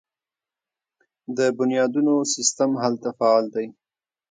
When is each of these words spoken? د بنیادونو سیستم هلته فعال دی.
د 1.37 1.39
بنیادونو 1.57 2.13
سیستم 2.33 2.71
هلته 2.83 3.09
فعال 3.17 3.45
دی. 3.55 3.67